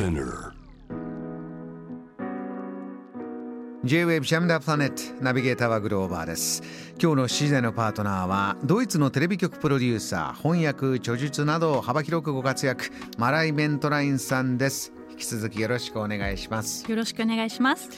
[0.00, 0.54] SPINEAR.
[3.84, 6.62] J-Wave JAM THE PLANET ナビゲーターはグローバーです。
[6.98, 12.86] 今日の7時台のパートナーはドイツのテレビ局プロデューサー翻訳著述など幅広くご活躍
[13.18, 14.94] マライ・ベントラインさんです。
[15.10, 16.90] 引き続きよろしくお願いします。
[16.90, 17.90] よろしくお願いします。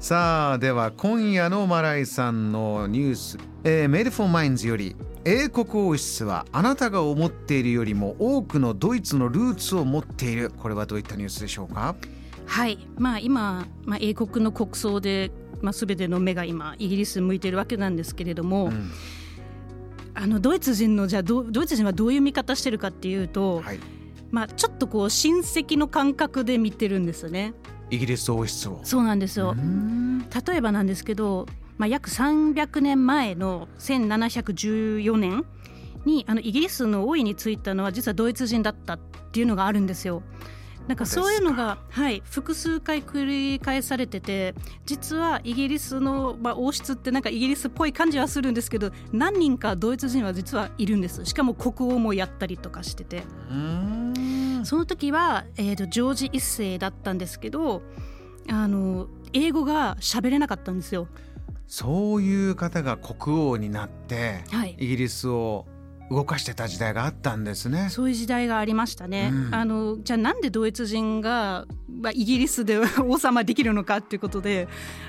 [0.00, 4.96] さあでは今夜のマライさんのニュース、えー、メールフォーマインズより
[5.26, 10.50] 英国王室はあなたが思っているよりも多くのドイツのルーツを持っている。
[10.50, 11.96] これはどういったニュースでしょうか？
[12.44, 15.30] はい、まあ今、まあ、英国の国葬で、
[15.62, 18.90] まあ、全ての目が今イギリス向いてるわけなんですけれども、ん。
[20.12, 23.80] あのドイツ人のじゃあドドイツ人はどういう見方してるかっていうと、はい。
[24.30, 27.54] まあ、ちょっとこう親戚の感覚で見てるんですよね。
[27.88, 28.80] イギリス王室を。
[28.82, 29.54] そうなんですよ。
[30.46, 31.46] 例えばなんですけど、
[31.76, 35.44] まあ、約300年前の1714年
[36.04, 38.98] にあのイギリスの王位に就いたのは実はドイツ人だったっ
[39.32, 40.22] ていうのがあるんですよ。
[40.86, 44.54] なんかそういうのが、はい、複数回繰り返されてて
[44.84, 53.22] 実はイギリスの、まあ、王室ってなんかイギリスっぽい感じはするんですけど何人かドイツ人は実はいるんですしかも国王もやったりとかしてて
[54.64, 57.80] その時は、えー、とジョージ一世だったんですけど
[58.50, 61.08] あの英語が喋れなかったんですよ。
[61.66, 64.76] そういう方が国王になって、はい。
[64.78, 65.66] イギリスを
[66.10, 67.88] 動かしてた時代があったんですね。
[67.90, 69.30] そういう時代がありましたね。
[69.32, 69.54] うん。
[69.54, 74.68] あのじゃあなんでドイツ人が、まあ、イギリスで王様できるのかっていうことで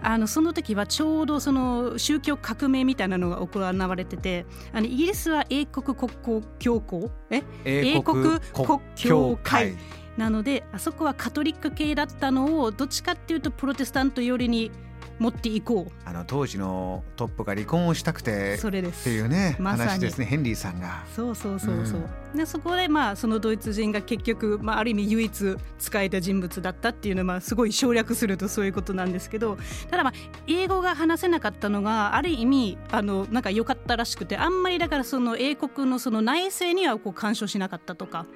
[0.00, 7.42] あのその時はちょうどその宗教革命みたいなのが行われててあのイギリスは英国国交教皇え？
[7.64, 9.76] 英国国教会。
[10.16, 14.70] なのであそこはカトリック系だったのをどっちかっていうとプロテスタント寄りに
[15.18, 19.10] 持っていこあの当時のトップが離婚をしたくうてそれでってす。
[19.10, 21.04] いうね、ま話ですねヘンリーさんが。
[21.14, 29.56] そうそうそうそう、でそこでまあそのドイツ人が結局、まあ、ある意味唯一使えた人物だったっていうのはまあすごい省略するとそういうことなんですけど
[29.90, 30.12] ただまあ
[30.46, 38.26] 英語が話せなかったのがある意味あのなんか良かったらしくてあんまりだからその英国のその内政にはこう干渉しなかったとか。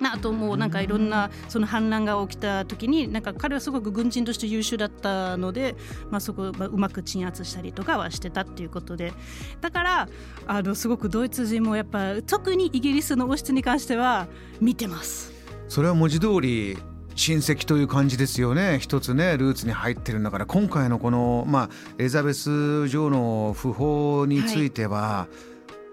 [0.00, 5.76] まああともうなんかいろんなその反乱が起きた時になんか彼はすごく軍人として優秀だったので、
[6.10, 9.12] まあ、そこをまあうまく鎮圧したりとかはしてたっていうことで。
[9.60, 10.08] だから
[10.46, 14.26] あのすごくドイツ人もやっぱ特にイギリスの王室に関しては
[14.60, 15.32] 見てます。
[15.68, 16.78] それは文字通り
[17.16, 18.78] 親戚という感じですよね。
[18.80, 20.46] 一つねルーツに入ってるんだから。
[20.46, 25.28] 今回のこの、まあ、エリザベス女王の訃報については、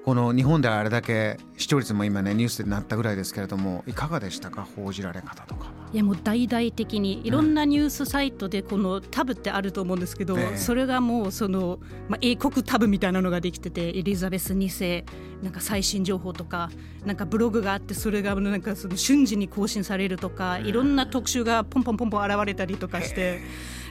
[0.04, 4.68] この日本ではあれだけ視聴率も今ねニュースでなったぐらいですけれどもいかがでしたか？
[4.76, 5.66] 報じられ方とか。
[5.66, 5.72] は。
[5.94, 10.58] いやもう大々的にいろんなニュースサイトでこのタブってあると思うんですけど、ええ。
[10.58, 11.80] それがもうその、
[12.10, 15.06] まあ、英国タブみたいなのができててエリザベス2世
[15.44, 16.72] なんか最新情報とか
[17.06, 23.42] なんかブログがあってそれがなんかその瞬時に更新されるとかいろんな特集がポンポンポンポン現れたりとかして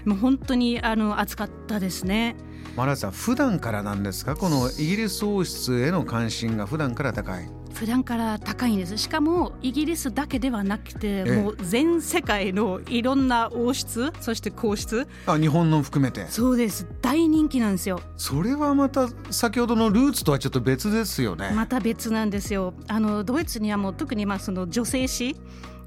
[0.04, 2.34] もう本当にあの熱かったですね。
[2.76, 4.36] マラさん普段からなんですか？
[4.36, 7.48] このイギリス王室への関心が普段から高い。
[7.74, 8.98] 普段から高いんです。
[8.98, 11.42] しかもイギリスだけではなくてえ。
[11.42, 15.06] もう全世界のいろんな王室そして皇室。
[15.26, 16.26] あ日本の含めて。
[16.28, 16.86] そうです。
[17.02, 18.00] 大人気なんですよ。
[18.16, 21.52] それはまた先ほどのルーツとはちょっと別ですよね。
[21.54, 22.74] また別なんですよ。
[22.88, 25.36] あのドイツにはもう特にまあその女性誌、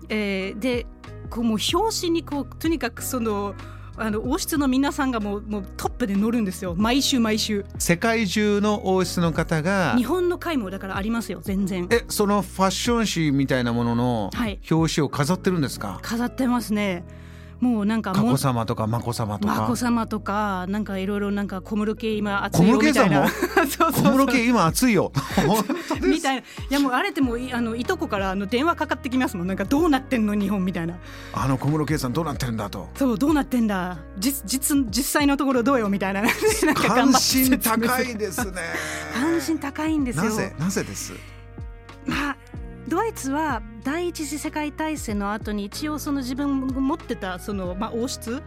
[0.09, 0.85] えーで
[1.29, 3.55] こうもう表紙にこうとにかくその
[3.95, 6.73] あの王室の皆さんがもうもうトップで乗るんですよ。
[6.75, 7.65] 毎週毎週。
[7.77, 11.87] 世界中の王室の方が日本の会もだからありますよ全然。
[11.91, 14.59] えそのファッション誌みたいなもののはい。
[14.69, 17.03] 表紙を飾ってるんですか、飾ってますね
[17.63, 19.53] もうなんか佳も子さまとか眞子さまとか。
[19.55, 23.23] 眞子さまとかなんかいろいろなんか小室圭今熱小いよ室圭さんも？
[23.23, 23.29] みたいな。
[23.31, 24.03] そうそうそう。
[24.03, 25.13] 小室圭今熱いよ。
[26.03, 26.41] みたいな。
[26.41, 29.47] いやもうあれでもいあのいとこからあの電話かかってきますもん。
[29.47, 30.95] なんかどうなってんの日本みたいな。
[31.31, 32.89] あの小室圭さんどうなってるんだと。
[32.95, 33.97] そうどうなってんだ。
[34.17, 36.21] 実実実際のところどうよみたいな。
[36.21, 38.61] なんか関心高いですね。
[39.13, 40.25] 関心高いんですよ。
[40.25, 41.13] なぜなぜです？
[42.05, 42.32] まあ
[42.93, 48.43] ドイツは第一次世界大戦の後に一応その自分が持ってたその、まあ、王室、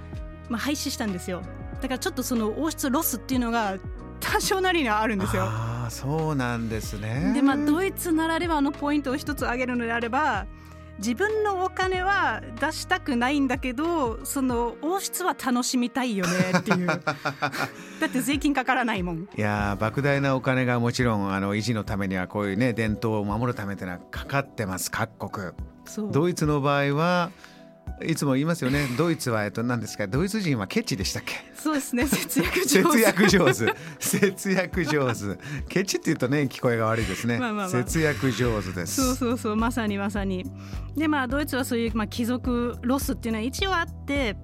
[0.49, 1.43] まあ、廃止したんですよ。
[1.83, 3.77] だからちょっとその王室ロスっていうのが
[4.21, 5.43] 多少なりにはあるんですよ。
[5.43, 7.33] ああそうなんですね。
[7.35, 10.47] でまあドイツならではのポイントを一つ挙げるのであれば
[10.99, 16.87] 自分のお金は出したくないんだけどその王室は楽しみたいよねっていう。
[18.01, 19.29] だって税金かからないもん。
[19.37, 25.53] いやー莫大なお金がもちろんあの維持のためにはこういうね伝統を守るためというのはかかってます各国。
[26.11, 27.31] ドイツの場合は
[28.05, 28.87] いつも言いますよね。
[28.99, 30.07] ドイツはえっと何ですか？
[30.07, 31.35] ドイツ人はケチでしたっけ？
[31.55, 32.07] そうですね。
[32.09, 32.91] 節約上手。
[32.91, 33.75] 節約上手。
[33.99, 35.39] 節約上手。
[35.69, 37.83] ケチって言うとね聞こえが悪いですね、まあまあまあ。
[37.83, 38.97] 節約上手です。
[39.03, 39.57] そうそうそう。
[39.57, 40.45] まさにまさに。
[40.97, 44.37] でまあドイツはそういう、まあ、貴族ロスっていうのは一応あって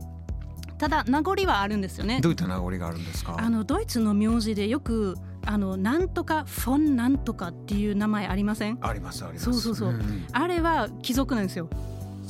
[0.78, 2.20] ただ名残はあるんですよね。
[2.20, 3.36] どういった名残があるんですか？
[3.38, 5.14] あのドイツの名字でよく
[5.44, 8.78] あのなんとかフォンなんとかっていう名前ありません？
[8.80, 9.44] ありますあります。
[9.44, 9.92] そうそうそう。
[9.92, 10.26] ん。
[10.32, 11.68] あれは貴族なんですよ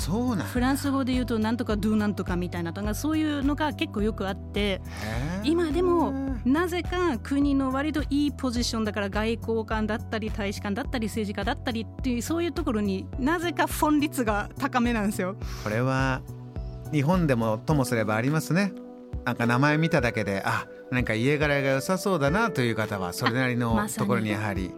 [0.02, 4.80] そうなんフランス語で言うとなんとかドゥなんとかみたいなとかそういうのが結構よくあって
[5.44, 6.10] 今でも
[6.44, 15.36] なぜか国の割といいポジションだから外交官だったり大使館だったり政治家だったりっていうそういうところになぜかフォン率が高めなんですよ。
[15.62, 16.20] これは
[16.90, 18.72] 日本でもともすればありますね。
[19.24, 24.72] なんか名前見ただけであなんか家柄が良さそうだなという方はそれなりのところにやはり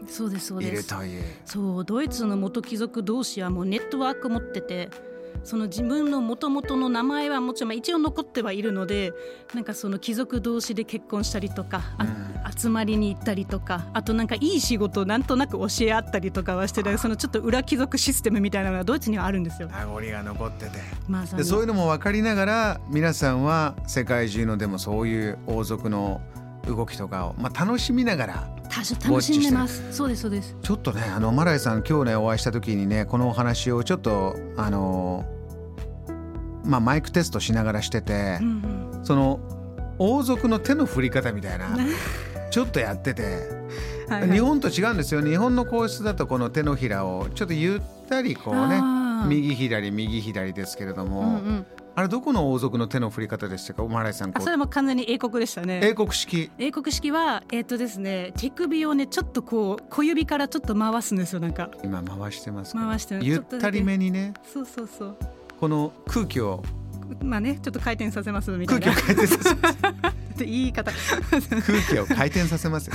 [0.71, 0.71] い。
[0.71, 1.25] るという。
[1.47, 4.91] そうドイツの元貴族同士はもうネットワーク持ってて
[5.45, 9.13] その自分の元々の名前はもちろんまあ一応残ってはいるので
[9.55, 19.69] なんかその貴族同士で結婚したりとか、あ集まりに行ったりとかあとなんかいい仕事をなんとなく教え合ったりとかはしてたそのちょっと裏貴族システムみたいなのがドイツにはあるんですよ。
[19.69, 20.79] 名残が残ってて。
[21.09, 26.21] まさにでそういうのも分かりながら皆さんは世界中のでもそういう王族の
[26.67, 29.83] 動きとかを、まあ、楽しみながら楽しんでます。
[29.93, 30.57] そうですそうです。
[30.63, 35.25] ちょっとねあのマライさん今日ねお会いした時にねこのお話をちょっとあの
[36.65, 39.41] まあマイクテストしながらしてて、うんその
[39.99, 41.77] 王族の手の振り方みたいなうん
[42.51, 43.23] ちょっとやってて、
[44.09, 44.31] はいはい。
[44.31, 45.23] 日本と違うんですよ。
[45.23, 48.81] 日本の皇室だとこの手のひらをちょっとゆったりこうね
[49.29, 51.67] 右左右左ですけれども、うんうん
[51.97, 53.85] あれどこの王族の手の振り方でしたか？
[53.85, 55.81] マライさんこあそれも完全に英国でしたね。
[55.83, 56.51] 英国式。
[56.59, 61.71] 英国式はえっ、とですね手首をねちょっとこう小指からちょっと回すんですよなんか。
[61.83, 64.35] 今回してます回してるゆったりめにね。
[64.43, 65.17] そうそうそう。
[65.61, 66.65] この空気を。
[67.23, 68.93] まあねちょっと回転させますみたいな。
[68.93, 70.45] 空気を回転させます。
[70.45, 70.91] 言い方。
[70.91, 71.41] 空
[71.83, 72.95] 気を回転させますよ。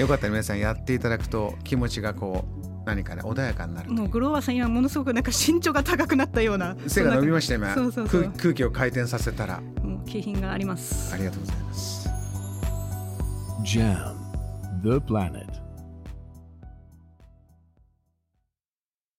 [0.00, 2.59] よかったら皆さんやっていただくと気持ちがこう
[2.90, 7.74] 何かね穏やかになるともうグローバーさん今ものすごくなんか身長が高くなったような背が伸びました今。
[7.74, 9.60] そうそうそう空空気を回転させたら。
[9.82, 11.14] もう景品があります。
[11.14, 12.08] ありがとうございます。
[13.64, 14.14] Jam,
[14.82, 15.49] the planet.